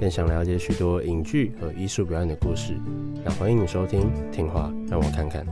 [0.00, 2.72] 更想了解许多影剧和艺术表演的故事，
[3.22, 4.00] 那欢迎你收听
[4.30, 5.44] 《听话让我看看》。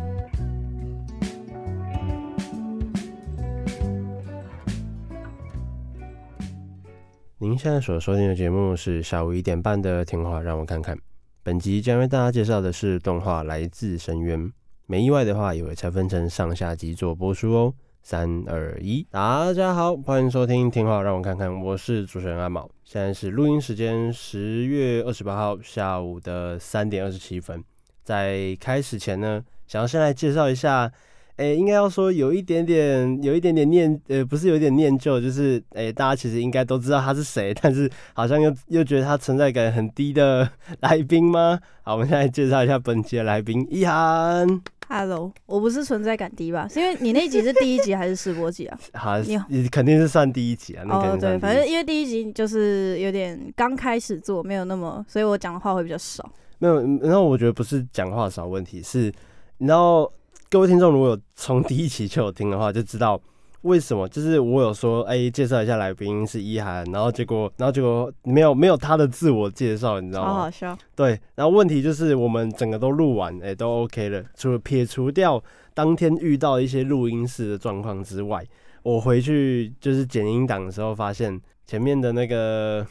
[7.37, 10.97] 您现在所收听的节目是下午一点半的《听话让我看看》。
[11.42, 14.41] 本集将为大家介绍的是动画《来自深渊》，
[14.87, 17.75] 没意外的话也会拆分成上下集做播出哦。
[18.11, 22.67] 三二一，大家好，欢迎收听听话，让我看看，我是主持人阿毛。
[22.83, 27.62] 现在是录音时间，十月二十八号下午的三点二十七分。
[28.05, 30.91] 在开始前呢，想要先来介绍一下，
[31.39, 40.50] 哎、欸，应该要说有一点点，有一点点念，呃，不是有一点念旧，就是哎、欸，大家其实应该都知道他是谁，但是好像又又觉得他存在感很低的
[40.83, 41.61] 来宾吗？
[41.83, 44.61] 好，我们现在介绍一下本期的来宾，一涵。
[44.89, 46.66] Hello，我不是存在感低吧？
[46.66, 48.77] 是因为你那一集是第一集还是试播集啊？
[48.94, 50.84] 好，你你肯定是算第一集啊。
[50.89, 56.28] 哦，对，反正因为第一集就是有点刚开始做，没有那么，所以我讲的话会比较少。
[56.59, 59.12] 没有，然后我觉得不是讲话少问题，是，
[59.59, 60.11] 然后
[60.50, 63.20] 各位听众如果有从第一期就有听的话，就知道。
[63.62, 64.08] 为什么？
[64.08, 70.28] 就是我有说，哎、欸，介绍一下来宾是一涵，然后结果，然后结果没有没有他的自我介绍，你知道吗？
[70.28, 70.78] 好好笑。
[70.94, 75.42] 对，然后问题就是我们整个都录完，哎、欸，都 OK 了，除了撇除掉
[75.74, 78.42] 当天遇到一些录音室的状况之外，
[78.84, 82.86] 我回去就是剪音档的时候，发现前面的那个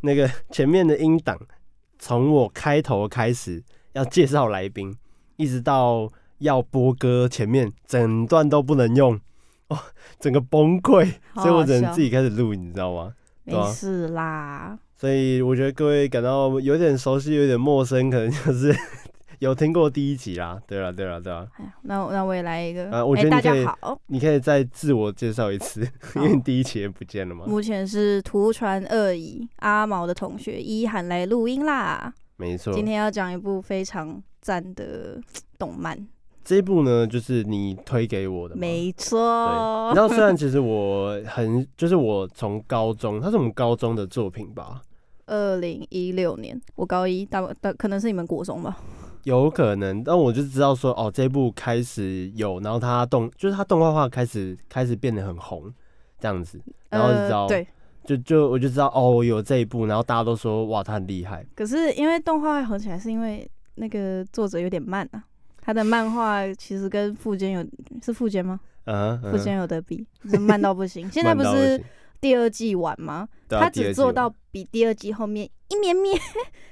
[0.00, 1.38] 那个前面的音档，
[2.00, 4.92] 从我开头开始要介绍来宾，
[5.36, 9.18] 一直到要播歌前面，整段都不能用。
[9.68, 9.78] 哦，
[10.18, 13.14] 整个崩溃，所以我只能自己开始录，你知道吗？
[13.44, 14.78] 没事啦。
[14.96, 18.74] 所以我觉得各位感到有点熟悉，有点陌生，可能就是
[19.38, 20.60] 有听过第一集啦。
[20.66, 21.46] 对啦，对啦，对啦。
[21.82, 22.90] 那那我也来一个。
[22.90, 25.80] 啊，我觉得你可以，欸、大家好，你可以再自我介绍一次，
[26.16, 27.46] 因为你第一集也不见了嘛。
[27.46, 32.12] 目前是图传二乙阿毛的同学一涵来录音啦。
[32.36, 35.20] 没错，今天要讲一部非常赞的
[35.56, 35.96] 动漫。
[36.42, 39.92] 这一部呢，就是你推给我的，没错。
[39.94, 44.82] 然后虽然其实我很，就是我从高中，它是我们高中的作品吧？
[45.26, 48.76] 二零一六年，我高一，大大可能是你们国中吧？
[49.24, 55.72] 有可能，但我就知道说，哦，这一部开始有，然后它动，就是它动画化开始开始变得很红，
[56.18, 56.58] 这样子，
[56.88, 57.68] 然后就知道，呃、对，
[58.04, 61.46] 就就我就知道，哦，有这一部，然后大家都说，哇，他很厉害。
[61.54, 65.22] 可是因为动画会红起来，是因为那个作者有点慢啊。
[65.70, 67.64] 他的漫画其实跟富坚有
[68.02, 68.58] 是富坚吗？
[68.86, 69.60] 嗯、uh，富、坚、uh.
[69.60, 71.08] 有得比，是慢到不行。
[71.12, 71.80] 现在不是
[72.20, 73.28] 第二季完吗？
[73.48, 76.18] 他只做到比第二季后面一绵绵，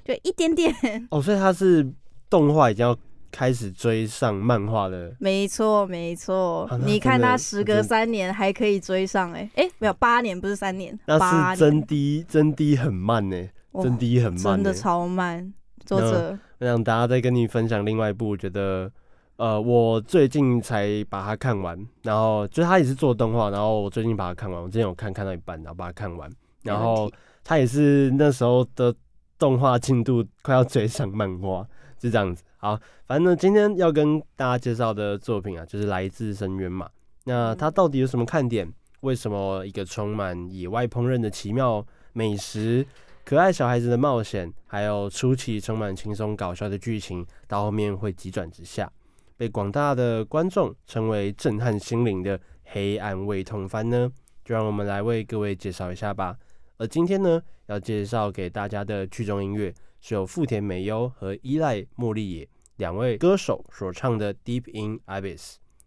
[0.04, 0.74] 就一点点。
[1.12, 1.88] 哦，所以他是
[2.28, 2.96] 动画已经要
[3.30, 5.14] 开始追上漫画了。
[5.20, 6.64] 没错，没错。
[6.64, 15.54] 啊、你看他时隔三年还可以追上、欸，哎哎，没有八年，不是三年，那是真低真低很慢呢、欸，真低很慢、欸，真的超慢。
[15.86, 16.36] 作者。
[16.60, 18.90] 我想大家再跟你分享另外一部，我觉得，
[19.36, 26.28] 呃，我最近才把它看完，然后就是它也是做动画，然后我最近把它看完，我之前有看看到一半，然后把它看完，
[26.64, 27.08] 然后
[27.44, 28.92] 它也是那时候的
[29.38, 31.64] 动画进度快要追上漫画，
[31.96, 32.42] 就这样子。
[32.56, 32.76] 好，
[33.06, 36.88] 反正呢，今天要跟大家介绍的作品啊，就是来自深渊嘛。
[37.24, 38.68] 那它到底有什么看点？
[39.02, 42.84] 为什么一个充满野外烹饪的奇妙美食？
[43.28, 48.90] 可爱小孩子的冒险，还有初期充满轻松搞笑的剧情，到后面会急转直下，
[49.36, 54.10] 被广大的观众称为震撼心灵的黑暗胃痛番呢？
[54.46, 56.38] 就让我们来为各位介绍一下吧。
[56.78, 65.36] 而今天呢，要介绍给大家的剧中音乐，是由富田美优和依赖茉莉野两位歌手所唱的《Deep in Abyss》，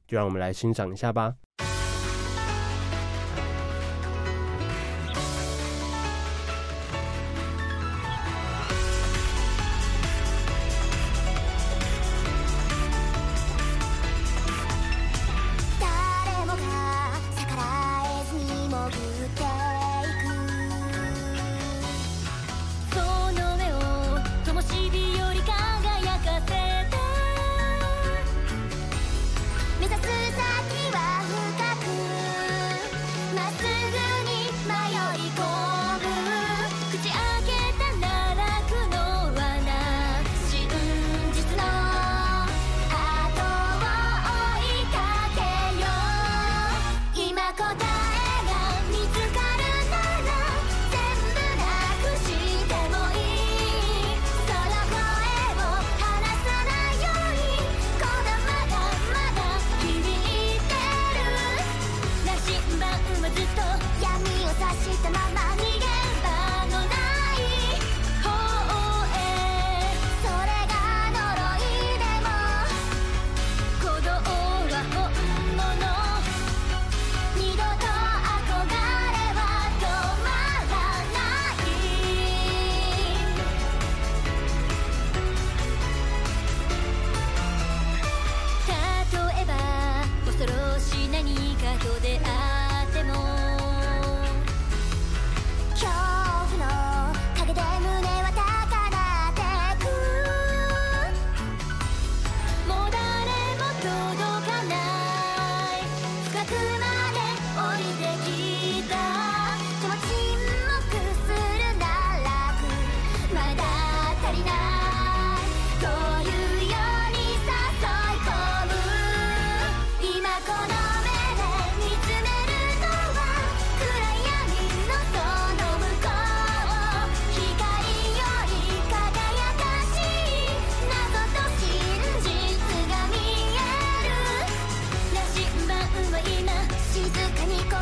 [0.08, 1.38] 就让我们来欣赏一下吧。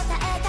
[0.02, 0.49] えた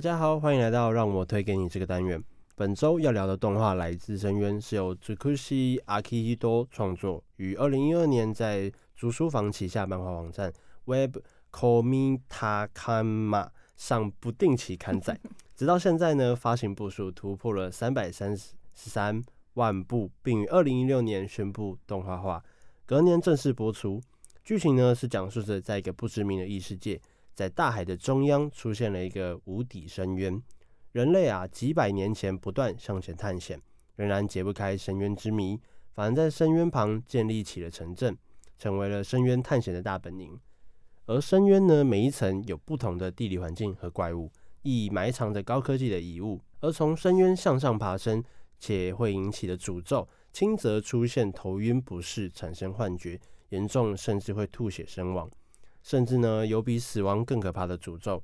[0.00, 2.24] 大家好，欢迎来到让我推给你这个单元。
[2.56, 10.50] 本周要聊的动画来自深渊，是由 Tsukushi Akihito 创作，于二零一二年在竹书房旗下漫画网站
[10.86, 11.18] Web
[11.52, 15.20] Komitakama 上不定期刊载，
[15.54, 22.42] 直到现在呢，发行部数突破了三百三十三万部，并于二零一六年宣布动画化，
[22.86, 24.00] 隔年正式播出。
[24.42, 26.98] 剧情呢是讲述着在一个不知名的异世界。
[27.40, 30.42] 在大海的中央出现了一个无底深渊，
[30.92, 33.58] 人类啊几百年前不断向前探险，
[33.96, 35.58] 仍然解不开深渊之谜，
[35.94, 38.14] 反而在深渊旁建立起了城镇，
[38.58, 40.38] 成为了深渊探险的大本营。
[41.06, 44.30] 而深渊呢，每一层有不同的地理环境和怪物，
[44.60, 46.42] 亦埋藏着高科技的遗物。
[46.60, 48.22] 而从深渊向上爬升
[48.58, 53.18] 且会引起的诅咒，轻则出现头晕不适、产生幻觉，
[53.48, 55.30] 严重甚至会吐血身亡。
[55.90, 58.22] 甚至呢，有比死亡更可怕的诅咒。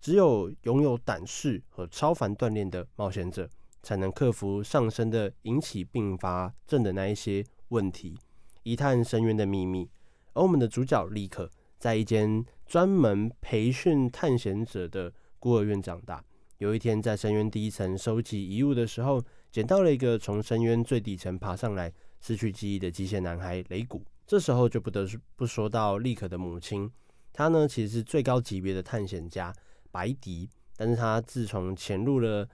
[0.00, 3.46] 只有拥有胆识和超凡锻炼的冒险者，
[3.82, 8.16] 才能克服上升的引起并发症的那一些问题，
[8.62, 9.86] 一探深渊的秘密。
[10.32, 16.24] 而我们的主角莉可，在一间专门培训探险者的孤儿院长大。
[16.56, 21.92] 有一天，在深渊第一层收集遗物的时候，捡到了一个从深渊最底层爬上来、
[22.22, 24.02] 失去记忆的机械男孩雷古。
[24.26, 26.90] 这时候就不得不说到莉可的母亲，
[27.32, 29.52] 她呢其实是最高级别的探险家
[29.90, 32.48] 白迪，但是她自从潜入了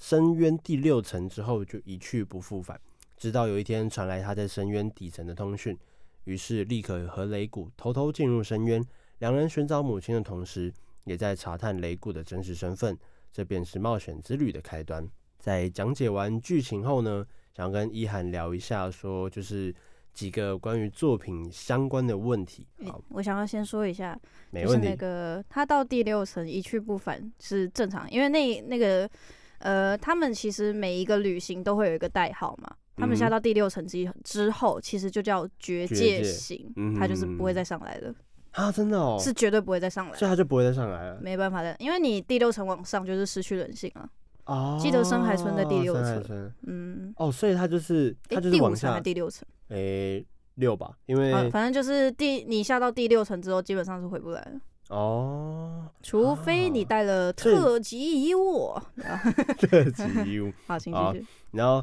[0.00, 2.80] 深渊第六层之后就一去不复返，
[3.16, 5.78] 直到有一天传来她在深渊底层的通讯，
[6.24, 8.84] 于是莉可和雷古偷偷进入深渊，
[9.18, 10.72] 两人寻找母亲的同时，
[11.04, 12.98] 也在查探雷古的真实身份，
[13.32, 15.08] 这便是冒险之旅的开端。
[15.38, 19.72] 在讲解完剧情后呢，想跟伊涵聊一下，说就是。
[20.12, 24.18] 几个关于作品相关的问题，好，欸、我想要先说一下，
[24.50, 24.88] 没问题。
[24.88, 29.08] 那个他到第六层一去不返是正常，因为那那个
[29.58, 32.70] 呃，他们其实每一个旅行都会有一个代号嘛。
[32.94, 38.14] 他们下到第六层之之后，其实就叫绝界行，嗯、他就是不会再上来了。
[38.50, 41.18] 啊，真的哦，是绝对不会再上来，所以他就不会再上来了。
[41.22, 44.06] 没办法的，因为你第六层往上就是失去人性了。
[44.46, 54.60] 哦，记得深海村在第六层，嗯，哦，所以它就是他就是往下、欸、第六层，诶、欸，六吧，因为、啊、反正就是第你下到第六层之后，基本上是回不来了。
[54.88, 58.74] 哦，除非你带了特级衣物，
[59.58, 61.26] 特级衣物， 好，请继续。
[61.52, 61.76] 然后，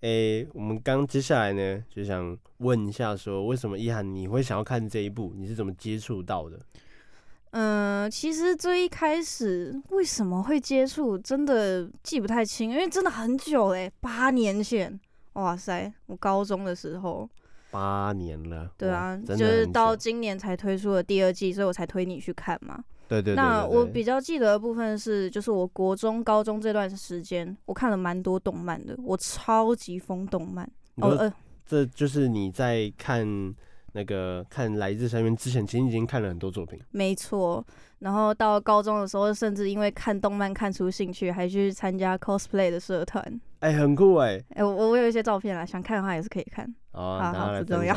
[0.00, 5.32] 诶、欸，我们刚接下来呢，就想问一下，说为什么一涵你会想要看这一部？
[5.34, 6.60] 你是怎么接触到的？
[7.52, 14.98] 嗯，其实最一开始为什么会接触，真的记不太清，因为真的很久嘞，八年前，
[15.34, 17.28] 哇塞，我高中的时候，
[17.70, 22.82] 八年了，对啊，就是到今年才推出了第二季，所以我才推你去看嘛。
[23.06, 30.66] 对对，对，对，对，那我比较记得的部分是，就是我国中、高中这段时间，我看了蛮多动漫的，我超级疯动漫。
[30.96, 31.30] 哦，呃，
[31.66, 33.54] 这就是你在看。
[33.92, 36.78] 那个看《来自深渊》之前，其实已经看了很多作品。
[36.90, 37.64] 没错，
[37.98, 43.22] 然后到高中的时候，甚至因为看动漫看出兴趣，还去参加 cosplay 的社团。
[43.60, 44.44] 哎、欸，很酷哎、欸！
[44.50, 46.66] 哎、欸，我我有一些照片啊，想看的话也是可以看。
[46.92, 47.94] 哦，好好，不重要。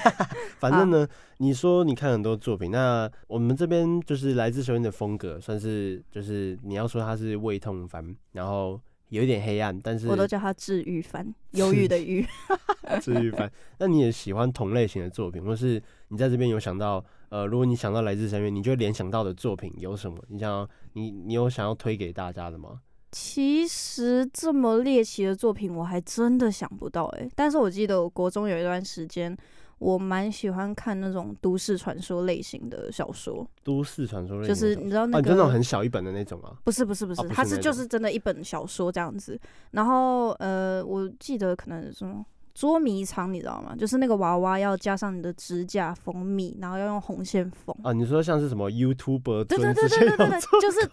[0.60, 8.80] 反正呢，你说你看很多作品，那我们这边就是《来自深渊》的风格，算是就是你要说它是胃痛番，然后。
[9.08, 12.26] 有一点黑暗，但是我都叫他治愈番，忧郁的 郁，
[13.00, 13.50] 治愈番。
[13.78, 20.18] 那你也喜欢同类型的作品，或是你在这边有想到，呃，如果你想到来自深渊，你就联想到的作品有什么？
[20.28, 22.80] 你想要，你你有想要推给大家的吗？
[23.12, 27.30] 其实这么猎奇的作品，我还真的想不到哎、欸。
[27.34, 29.36] 但是我记得我国中有一段时间。
[29.78, 33.46] 我蛮喜欢看那种都市传说类型的小说。
[33.62, 36.52] 都市传说类型就是你知道那个，啊、那种很小一本的那种啊？
[36.64, 39.38] 不是不是不是，它是就是真的一本小说这样子。
[39.70, 43.76] 然后呃，我记得可能什么捉迷藏，你知道吗？
[43.76, 47.74] 就是那个娃娃要加上你的指甲蜂蜜，然后要用红线缝。
[47.84, 49.44] 啊，你说像是什么 YouTuber？
[49.44, 50.86] 对对对对对对对，就是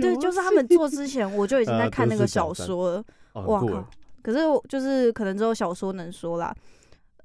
[0.00, 3.04] 对，就是他们做之前我就已经 在看那个小说了。
[3.32, 3.88] 呃、哇靠！
[4.22, 6.54] 可是就是可能只有小说能说啦。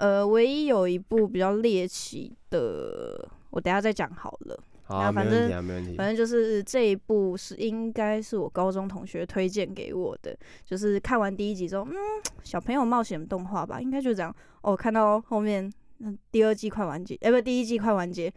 [0.04, 4.60] 呃，唯一有一部比较猎奇的，我等下再讲好了。
[4.84, 5.96] 好啊，反正没问题啊，没问题。
[5.96, 11.96] 反正就是这一部是应该是我高中同学推荐给我的，就是看完第一集之后，嗯，
[12.44, 14.36] 小朋友冒险动画吧，应该就这样。
[14.62, 18.30] 哦，看到后面，嗯，第二季快完结，哎，不，第一季快完结。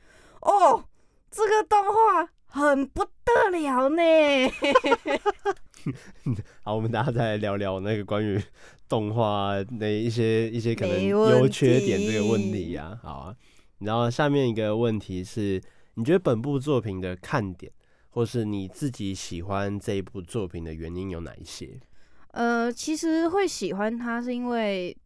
[0.42, 0.85] 哦，
[1.32, 4.02] 这个动画很不得了呢。
[6.62, 8.40] 好，我们大家再来聊聊那个关于。
[8.88, 13.37] 动画那一些一些可能优缺点这个问题呀、啊，好啊。
[13.81, 15.61] 然后下面一个问题是，
[15.95, 17.73] 你觉得本部作品的看点，
[18.11, 21.81] 或是你自己喜欢这一部作品的原因有哪一些？
[22.28, 24.97] 呃，其实会喜欢它是因为，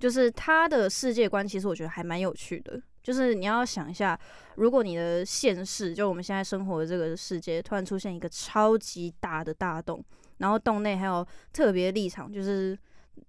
[0.00, 2.82] 就是它的世界观，其实我觉得还蛮有趣的。
[3.02, 4.18] 就是你要想一下，
[4.56, 10.04] 如果你的现世，就我们现在生活的这个世界，突然出现一个超级大的大洞，
[10.38, 12.78] 然后洞内还有特别立场，就是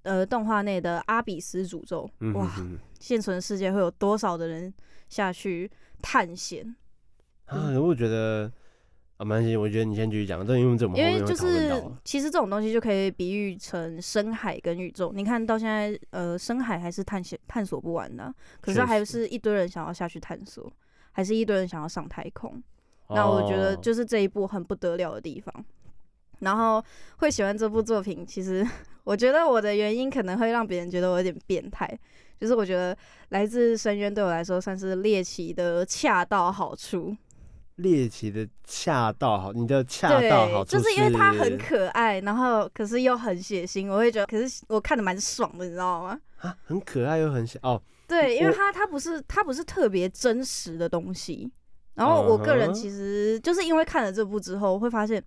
[0.04, 2.50] 呃，动画内的阿比斯诅咒，哇，
[3.00, 4.74] 现存世界会有多少的人
[5.10, 5.70] 下去
[6.02, 6.76] 探险？
[7.46, 8.52] 啊，我觉得。
[9.24, 15.14] 啊，没关系，我觉得你先继续讲，这因为这么因为就是其实这种东西就可以比喻成深海跟宇宙。
[15.16, 20.70] 你看到现在，呃，深海还是探险探索不完的，啊，可是还是一堆人想要下去探索，
[21.14, 22.62] 还是一堆人想要上太空。
[23.10, 25.54] 那我觉得就是这一部很不得了的地方。
[26.40, 26.84] 然后
[27.18, 28.68] 会喜欢这部作品，其实
[29.06, 31.88] 我觉得我的原因可能会让别人觉得我有点变态，
[32.38, 32.98] 就是我觉得
[33.30, 37.16] 来自深渊对我来说算是猎奇的恰到好处。
[37.78, 46.20] 猎奇的恰到好，你的恰到好处是，就是因为它很可爱，然后可是又很血腥，我会觉得，可是我看的蛮爽的，你知道吗？
[46.38, 47.82] 啊，很可爱又很血哦。
[48.08, 51.52] 对，因为它它不是它不是特别真实的东西，
[51.96, 55.24] 然后我个人其实就是因为看了这部之后，会发现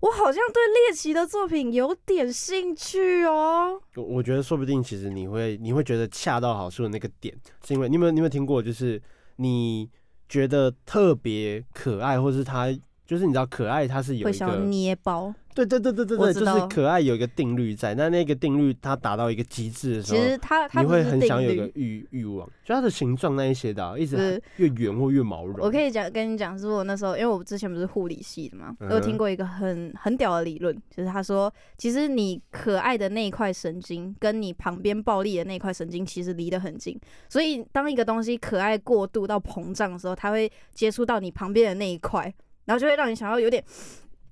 [0.00, 3.80] 我好像对猎奇的作品有点兴趣哦。
[3.94, 7.32] 我我觉得说不定其实你会你会觉得恰到好处的那个点，
[7.64, 9.00] 是因为你有没有你有没有听过，就是
[9.36, 9.88] 你。
[10.28, 12.68] 觉得特别可爱，或是他
[13.06, 15.32] 就是你知道可爱，它是有一个会想捏包。
[15.66, 25.58] 对对对对对对，就是可爱有一个定律在，那那个定律它达到一个极致的时候，其实它它你会很想有一个欲欲望，就它的形状那一些的、啊，一直越圆或越毛绒。
[25.60, 36.98] 我可以讲跟你讲，是我那时候，因为我之前不是护理系的嘛，我有听过一个很很屌的理论，就是他说，其实你可爱的那一块神经，跟你旁边暴力的那一块神经，其实离得很近，
[37.28, 42.32] 所以当一个东西可爱过度到膨胀的时候，它会接触到你旁边的那一块，
[42.66, 43.64] 然后就会让你想要有点。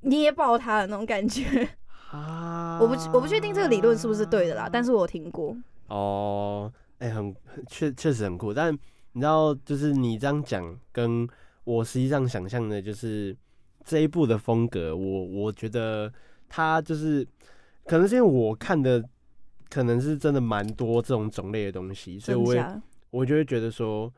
[0.07, 1.69] 捏爆他的那种感觉
[2.11, 2.79] 啊！
[2.81, 5.57] 我不我不确定这个理论是不是对的啦，但是我听过。
[5.89, 7.35] 哦，哎、欸，很
[7.69, 8.73] 确确实很酷，但
[9.13, 11.29] 你知道，就是你这样讲，跟
[11.65, 13.37] 我实际上想象的，就是
[13.85, 16.13] 这一部的风格，我我觉得
[16.49, 17.27] 他就是
[17.85, 19.05] 可能是因为我看的
[19.69, 22.65] 可能是真的蛮多这种种类的东西，所以我也
[23.11, 24.13] 我就会觉得说。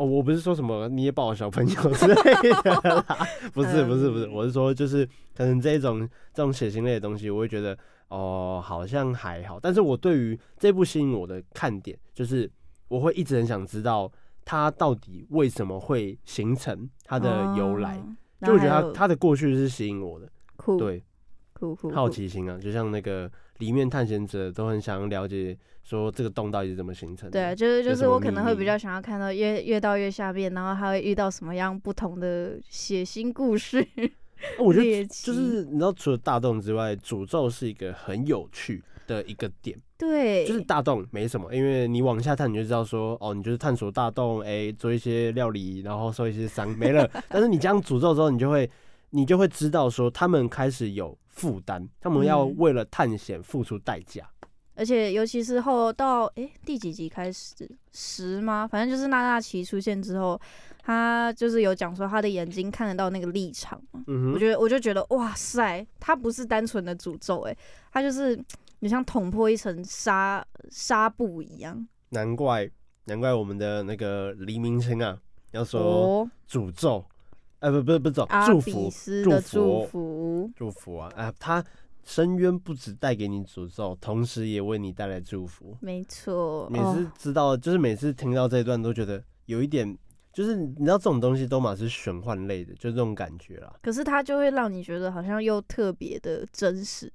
[0.00, 2.14] 哦，我不是说什么捏爆小朋友之类
[2.62, 3.04] 的啦，
[3.52, 7.76] 不是不是不是，我是说就是可能这种这种血腥类的东西，我会觉得
[8.08, 12.50] 哦好像还好，但是我对于这部吸引我的看点，就是
[12.88, 14.10] 我会一直很想知道
[14.42, 20.26] 它到底为什么会形成它的由来，哦、就我觉得它它的过去是吸引我的，
[20.56, 21.04] 酷对，
[21.52, 23.30] 酷酷，好奇心啊，就像那个
[23.60, 25.56] 里面探险者都很想了解。
[25.82, 27.52] 说这个洞到底是怎么形成的？
[27.52, 33.80] 对，就是就是我可能会比较想要看到越越到越下面，然后还会遇到什么样不同的血腥故事。
[34.58, 39.76] 哦、我觉得就是你知道，除了大洞之外，诅咒是一个很有趣的一个点。
[39.98, 47.08] 对，就是大洞没什么，因为你往下探你就知道说，哦，你就是探索大洞，哎，做一些料理，然后受一些伤，没了。
[47.28, 48.70] 但是你这样诅咒之后，你就会
[49.10, 54.22] 你就会知道说，他们开始有负担，他们要为了探险付出代价。
[54.24, 54.36] 嗯
[54.76, 58.66] 而且，尤其是后到诶、欸、第几集开始十吗？
[58.66, 60.40] 反正就是娜娜奇出现之后，
[60.82, 63.78] 他就是有讲说他的眼睛看得到那个立场。
[64.06, 67.54] 嗯、我觉得我就觉得哇塞，他不是单纯的诅咒，诶，
[67.92, 68.42] 他就是
[68.78, 71.86] 你像捅破一层纱纱布一样。
[72.10, 72.70] 难怪
[73.04, 75.18] 难怪我们的那个黎明星啊，
[75.50, 77.04] 要说诅咒，
[77.60, 78.90] 欸、不不不，走祝福
[79.22, 79.40] 祝
[79.86, 81.64] 福祝福啊，哎、呃、他。
[82.02, 85.76] 深渊不止带给你诅咒，同时也为你带来祝福。
[85.80, 89.96] 没错，每次知道，就是每次听到这一段，都觉得有一点，
[90.32, 93.72] 就是你知道这种东西都嘛是玄幻类的，就这种感觉啦。
[93.82, 97.12] 可是它就会让你觉得好像又特别的真实。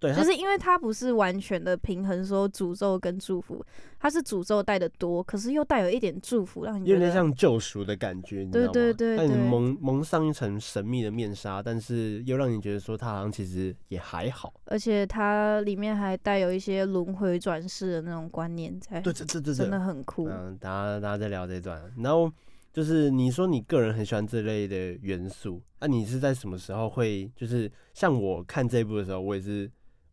[0.00, 3.64] 对，就是因为它不是完全的平衡，说诅咒跟祝福，
[3.98, 8.72] 它是诅咒带的多，可是又带有一点祝福，让你有点像救赎的感觉，你知道吗？
[8.72, 20.28] 对对对，你蒙蒙上一层神秘的面纱，但是又让你觉得说它好像其实也还好，而且它里面还带有一些轮回转世的那种观念在，对对对对，真的很酷。
[20.28, 22.30] 嗯，大家大家在聊这段，然后
[22.72, 29.68] 就是你说你个人很喜欢这类的元素，那、啊、你是在什么时候会就是像我看这一部的时候，我也是。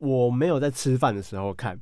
[0.06, 1.80] 我没有在吃饭的时候看，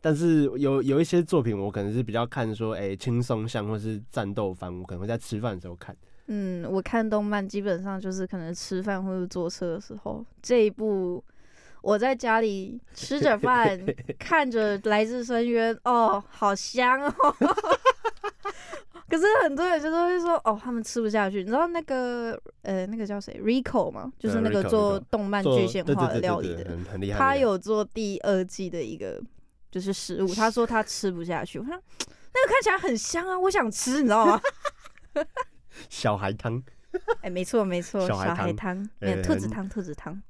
[0.00, 5.96] 但是有有一些作品，我可能是比较看说，哎，轻松向或是战斗番，我可能会在吃饭的时候看。
[6.26, 10.24] 嗯，我看动漫基本上就是可能吃饭或者坐车的时候。
[10.42, 11.24] 这一部
[11.82, 13.80] 我在家里吃着饭，
[14.18, 17.12] 看着《来自深渊》，哦，好香哦！
[19.08, 21.38] 可是很多人就是会说，哦，他们吃不下去。
[21.38, 24.12] 你知道那个呃，那个叫谁？Rico 吗？
[24.18, 26.76] 就是那个做动漫具现化的料理的。
[27.16, 29.22] 他有做第二季的一个
[29.70, 31.58] 就是食物， 他说他吃不下去。
[31.58, 34.40] 我说那个看起来很香啊，我想吃，你知道吗？
[35.88, 36.62] 小孩汤。
[37.20, 40.20] 哎、欸，没错没错，小孩汤，没有兔子汤，兔子汤。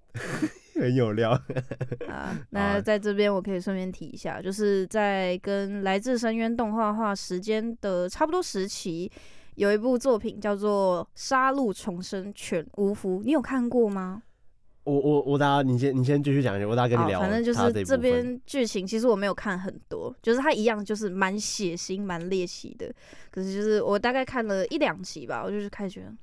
[0.81, 1.31] 很有料
[2.09, 2.39] 啊！
[2.51, 9.11] 那在这边我可以顺便提一下，就是在跟《来自深渊》动画化时间的差不多时期，
[9.55, 14.23] 有一部作品叫做《杀戮重生犬无夫》，你有看过吗？
[14.85, 17.19] 我我我大家，你先你先继续讲一下，我大家跟你聊。
[17.19, 22.89] 反正就是这边剧情，其实我没有看很多，就是它一样就是蛮血腥、蛮猎奇的。
[23.33, 26.15] 可是就是我大概看了一两集吧，我就是开始觉得。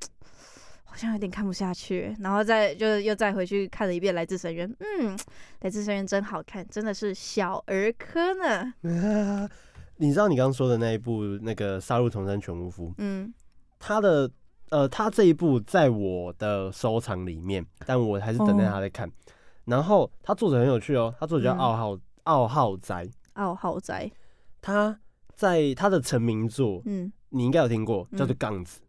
[0.93, 4.69] 好像有点看不下去，然后再就又再回去看了一遍《来自深渊》。
[4.79, 5.17] 嗯，
[5.61, 8.71] 《来自深渊》真好看，真的是小儿科呢。
[9.97, 12.89] 你知道你刚刚说的那一部那个《杀入重生犬屋夫》？
[12.99, 13.33] 嗯，
[13.79, 14.29] 他的
[14.69, 19.09] 呃，他这一部在我的收藏里面，但我还是等待他在看。
[19.09, 19.11] 哦、
[19.65, 23.09] 然后他作者很有趣哦，他作者叫奥浩奥浩哉。
[23.33, 24.11] 奥浩哉，
[24.61, 24.99] 他
[25.33, 28.79] 在他的成名作，嗯，你应该有听过，叫做《杠子》。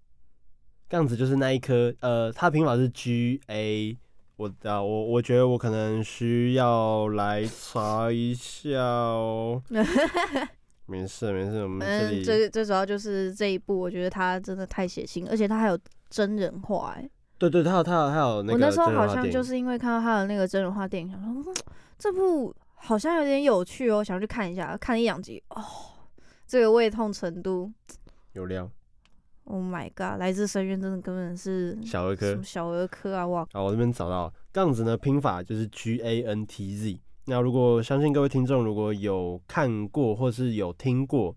[0.95, 3.99] 这样子就是那一颗，呃，它的拼法是 G A，
[4.37, 9.61] 我啊，我我觉得我可能需要来查一下哦。
[10.87, 15.77] 没事没事，我们这里最最主要就是这一部，我觉得它真的太血腥，而且它还有
[16.11, 18.53] 真人化，哎，对对，它有它有它有那个。
[18.53, 21.53] 我那时候好像就是因为看到它的那个真人化电影，想说
[21.99, 25.61] 这部好像有点有趣哦，想去看一下，看一两集哦，
[26.47, 27.73] 这个胃痛程度
[28.35, 28.71] 有料。
[29.47, 30.19] Oh my god！
[30.19, 33.27] 来自深渊真的根本是小儿科，小儿科啊！
[33.27, 33.47] 哇！
[33.53, 36.99] 好，我这边找到杠子呢，拼法就是 G A N T Z。
[37.27, 41.37] 那如果相信各位听众如果有看过或是有听过，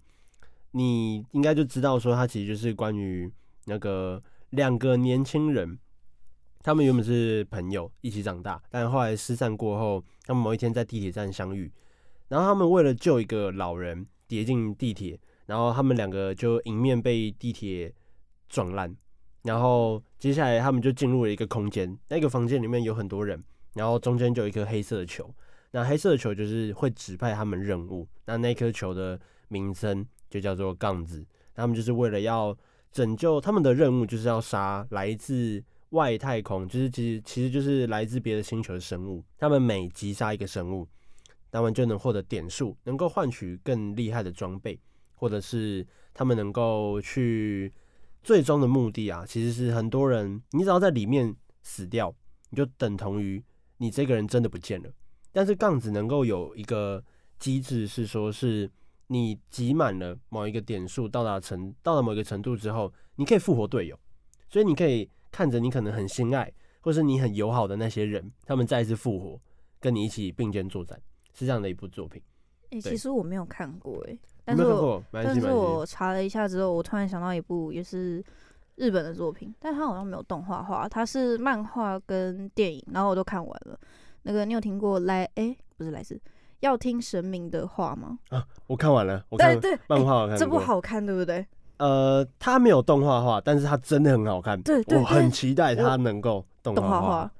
[0.71, 3.29] 你应该就知道说，它其实就是关于
[3.65, 5.77] 那个两个年轻人，
[6.63, 11.69] 他们原本是朋友，一起长大，但后来失散过后，他们某一天在地铁站相遇，
[12.29, 15.19] 然后他们为了救一个老人，跌进地铁。
[15.47, 17.89] 然后他们两个就迎面被地铁
[18.49, 18.95] 撞烂，
[19.43, 25.33] 然后接下来他们就进入了一个空间，那个房间里面有很多人，然后中间就有一颗黑色的球，
[25.71, 32.57] 那黑色的球就是会指派他们任务，那那颗球的名称就叫做杠子，他们就是为了要
[32.91, 40.87] 拯救，他们的任务就是要杀来自外太空，就是其实其实就是来自别的星球的生物，他们每击杀一个生物，
[41.51, 44.79] 他们就能获得点数，能够换取更厉害的装备。
[45.19, 45.83] 或者是
[46.13, 47.73] 他们能够去
[48.27, 52.13] 最终的目的啊，其实是很多人，你只要在里面死掉，
[52.49, 53.41] 你就等同于
[53.77, 54.91] 你这个人真的不见了。
[55.31, 57.01] 但是杠子能够有一个
[57.39, 58.69] 机制，是说是
[59.07, 63.97] 你集满了某一个点数，到达程到了某一个程度之后，你可以复活队友，
[64.49, 69.39] 所以你可以看着你可能很心爱或是你很友好的那些人，他们再一次复活，
[69.79, 71.01] 跟你一起并肩作战，
[71.33, 72.21] 是这样的一部作品。
[72.71, 74.19] 哎、欸，其实我没有看过哎、欸。
[74.47, 78.23] 但是我，但是我查了一下之后，我突然想到一部也是
[78.75, 83.77] 日本的作品，但它好像没有动画化，它是漫画跟电影，然后我都看完了。
[84.23, 85.25] 那个你有听过来？
[85.35, 86.17] 哎、欸，不是来自
[86.61, 88.19] 要听神明的话吗？
[88.29, 91.45] 啊，我看完了，我看对漫画好看，这部好看，对不对？
[91.79, 94.61] 呃，它没有动画化，但是它真的很好看。
[94.61, 97.31] 对，对，对，我很期待它能够动画化。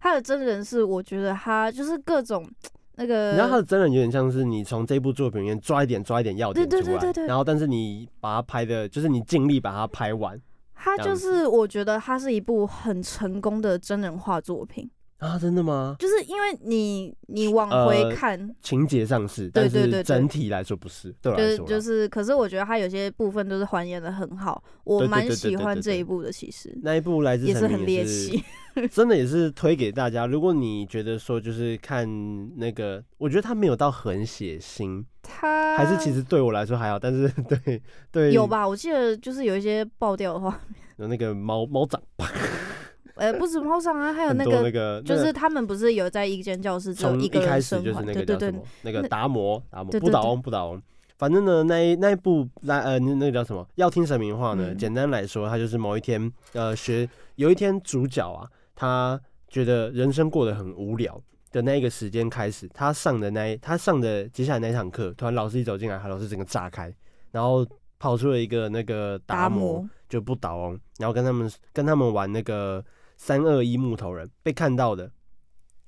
[0.00, 2.50] 它的真人是，我觉得它就是各种。
[2.98, 10.40] 那个，你知道他的真人有点像是你从这部作品里面抓一点抓一点要点出来，对对对对对，然后但是你把它拍的，就是你尽力把它拍完。
[10.74, 14.90] 他就是我觉得他是一部很成功的真人化作品。
[15.18, 15.96] 啊，真的吗？
[15.98, 21.12] 就是因为你你往回看，呃、情节上是，对对对整体来说不是。
[21.20, 26.30] 对，就是就是，可是我觉得它有些部分都是还原的很好，我蛮喜欢这一部的。
[26.30, 28.40] 其实那一部来自也是很猎奇，
[28.92, 30.24] 真的也是推给大家。
[30.24, 32.08] 如果你觉得说就是看
[32.56, 38.68] 那个，我觉得它没有到很血腥，它还是其实对我来说还好，但是 对对有吧？
[38.68, 42.00] 我记得就是有一些爆掉的画面，有那个猫猫掌。
[43.18, 50.82] 呃，不止猫上啊，还有那个，那个、就是他们不是有在一间教室，只有一个人生还，对对对，那个达摩，达摩 不倒翁，不倒翁。
[51.18, 53.66] 反正呢，那一那一部那呃，那个叫什么？
[53.74, 54.68] 要听神明话呢？
[54.68, 66.94] 嗯、简单来说，他就是某一天，呃，学有一天主角啊，他觉得人生过得很无聊的那一个时间开始，他上的那一他上的接下来那堂课，突然老师一走进来，他老师整个炸开，
[67.32, 67.66] 然后
[67.98, 72.84] 跑出了一个那个达摩，就不倒翁，然后跟他们跟他们玩那个。
[73.18, 75.10] 三二一木头人被看到的，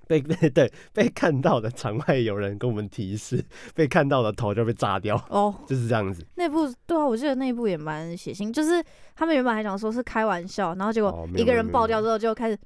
[0.07, 3.43] 被被 对被看到的场外有人跟我们提示，
[3.75, 6.27] 被看到的头就被炸掉哦， 就是这样子。
[6.35, 12.59] 那部对啊，我记得那部也蛮血腥，就是他们原本还想说是开玩笑，然后结果一个人爆掉之后就开始。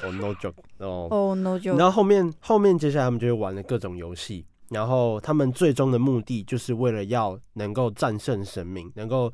[0.00, 1.76] 哦、oh,，no joke，哦、oh, no joke。
[1.76, 9.30] 然后后面后面接下来他们就会玩了各种游戏，然后他们最终的目的就是为了要能够战胜神明，能够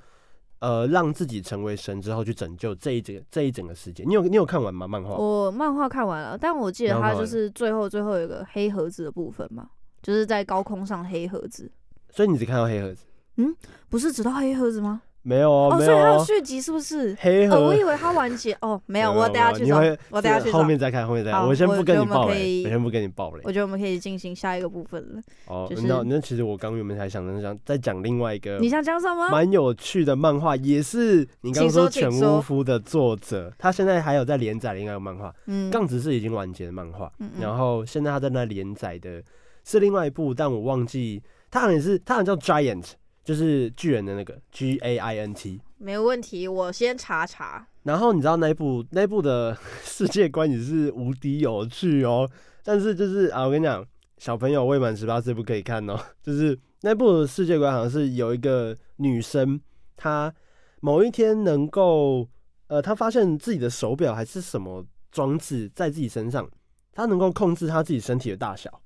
[0.64, 4.02] 呃让自己成为神之后去拯救这一整这一整个世界。
[4.04, 4.88] 你有你有看完吗？
[4.88, 5.16] 漫画？
[5.16, 9.68] 我漫画看完了，但我记得它就是最后最后有个黑盒子的部分嘛，
[10.02, 11.70] 就是在高空上黑盒子。
[12.10, 13.04] 所以你只看到黑盒子？
[13.36, 13.54] 嗯，
[13.90, 15.02] 不是只到黑盒子吗？
[15.26, 17.16] 没有哦，所以还有续集是不是？
[17.18, 19.78] 黑盒，我以为它完结哦，没有，我等下去找，
[20.10, 21.48] 我等下去后面再看，后面再看。
[21.48, 23.40] 我先不跟你爆雷，我先不跟你爆雷。
[23.44, 25.22] 我觉得我们可以进行下一个部分了。
[25.46, 29.30] 哦，那那其实我刚原本还想着想再讲另外一个，你想讲什么？
[29.30, 37.10] 蛮有趣的漫画，也是你刚刚说犬屋夫的作者，他现在还有在连载另外一个漫画，嗯，杠子是已经完结的漫画，
[37.40, 39.22] 然后现在他在那连载的
[39.64, 42.84] 是另外一部，但我忘记他好像是他好像叫 Giant。
[43.24, 47.66] 就是巨人的那个 G A I N T，没有问题，我先查查。
[47.84, 52.30] 然后你知道那一部那一部的 世界观也是无敌有趣哦。
[52.62, 53.84] 但是就是啊，我跟你讲，
[54.18, 55.98] 小朋友未满十八岁不可以看哦。
[56.22, 59.60] 就是那部的世界观好像是有一个女生，
[59.96, 60.32] 她
[60.80, 62.28] 某一天能够
[62.68, 66.50] 呃，她发现自己的手表还是什么装置在自己身上，
[66.92, 68.80] 她能够控制她自己身体的大小。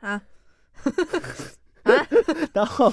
[0.00, 0.22] 啊。
[2.54, 2.92] 然后，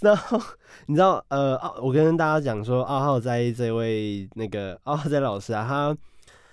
[0.00, 0.40] 然后
[0.86, 5.96] 你知道，呃，我跟大家讲说，二号在这位那个二号在老师啊，他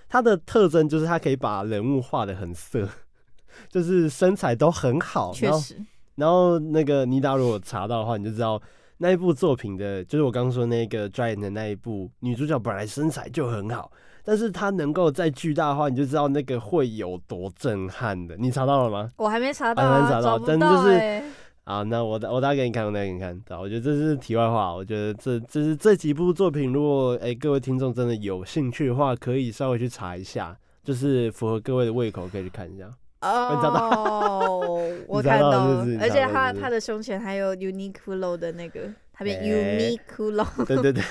[0.09, 2.87] 他的特征就是他可以把人物画的很色，
[3.69, 5.31] 就是身材都很好。
[5.33, 5.75] 确实。
[6.15, 8.61] 然后那个妮达如果查到的话，你就知道
[8.97, 13.89] 那一部作品的，就是我刚刚说那个 Giant 的那一部女主角本来身材就很好，
[14.23, 18.35] 但是她能够再巨大的话，你就知道那个会有多震撼的。
[18.35, 19.09] 你查到了吗？
[19.15, 21.23] 我还没查到，啊，还没查到，真的就是。
[21.69, 23.39] 好，那我我打给你看，我打给你看。
[23.61, 24.73] 我觉得这是题外话。
[24.73, 32.91] 我觉得这这是这几部作品，如果哎、欸、各位听众真的有兴趣的话，可以稍微去查一下，就是符合各位的胃口，可以去看一下。
[33.21, 40.65] 哦， 我看到，而且他他的胸前还有 Uniqlo 的那个，他变 Uniqlo、欸。
[40.65, 41.03] 对对对，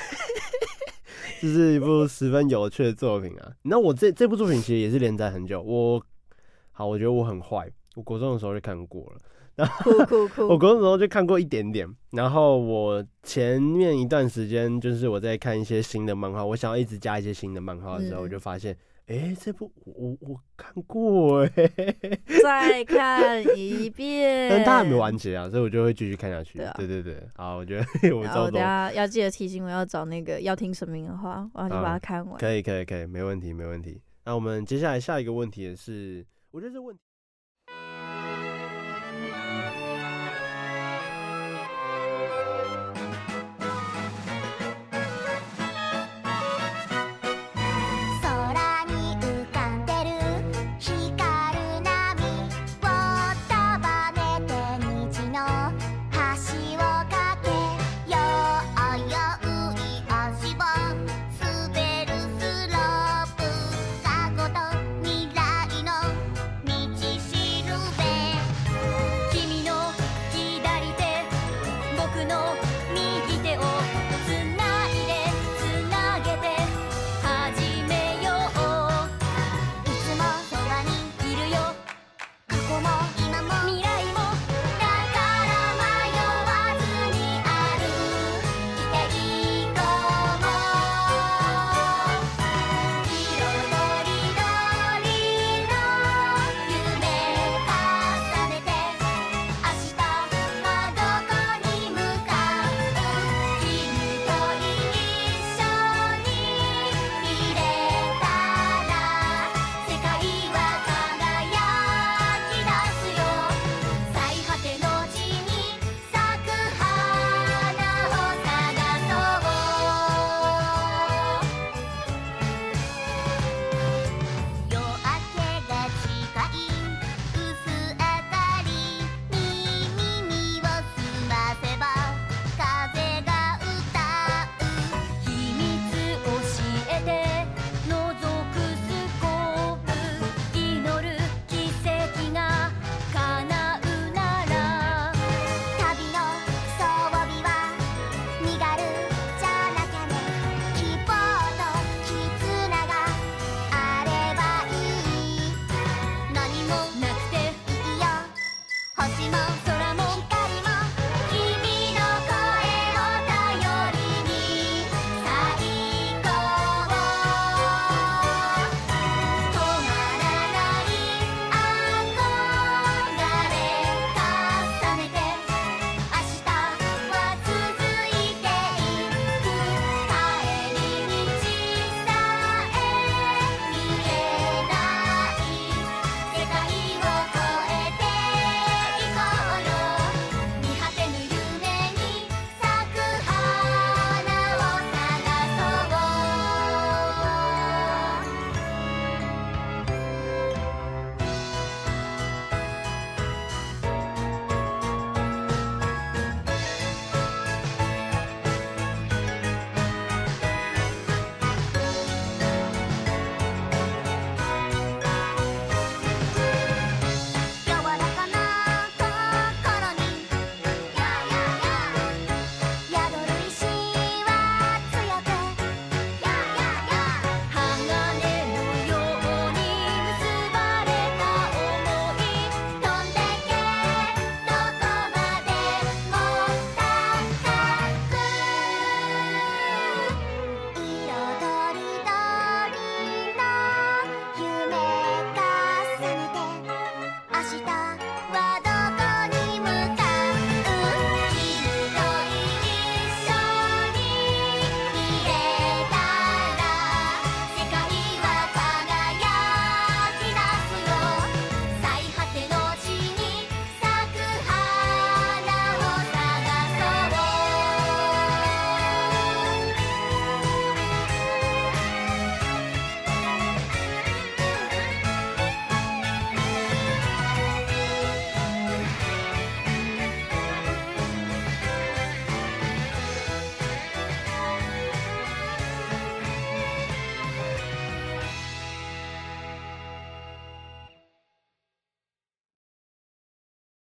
[1.40, 3.53] 这是一部十分有趣的作品啊。
[3.62, 5.62] 那我这这部作品其实也是连载很久。
[5.62, 6.03] 我
[6.73, 9.18] 好，我觉得我很坏，我国中的时候就看过了。
[9.66, 10.42] 酷酷酷！
[10.49, 26.59] 我国中时候就看过一点点，然后我前面一段时间就是我在看一些新的漫画，我想要一直加一些新的漫画的时候，我就发现，哎、这部我我看过哎、欸，再看一遍， 但它还没完结啊，所以我就会继续看下去。
[26.59, 32.38] 对啊，对对对，好，我觉得 我我等下要记得提醒我要找那个要听神明的话，我要去把它看完。
[32.38, 34.01] 可以可以可以，没问题没问题。
[34.25, 37.03] 那我们接下来下一个问题也是，我觉得这问题。